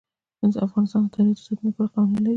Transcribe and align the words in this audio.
افغانستان 0.67 1.01
د 1.05 1.09
تاریخ 1.15 1.35
د 1.37 1.41
ساتنې 1.45 1.69
لپاره 1.69 1.91
قوانین 1.93 2.19
لري. 2.21 2.29